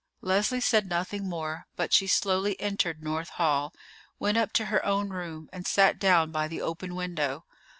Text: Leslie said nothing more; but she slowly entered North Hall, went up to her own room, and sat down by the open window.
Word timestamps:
Leslie 0.19 0.59
said 0.59 0.87
nothing 0.89 1.29
more; 1.29 1.67
but 1.75 1.93
she 1.93 2.07
slowly 2.07 2.59
entered 2.59 3.03
North 3.03 3.29
Hall, 3.29 3.71
went 4.17 4.35
up 4.35 4.51
to 4.53 4.65
her 4.65 4.83
own 4.83 5.09
room, 5.09 5.47
and 5.53 5.67
sat 5.67 5.99
down 5.99 6.31
by 6.31 6.47
the 6.47 6.59
open 6.59 6.95
window. 6.95 7.45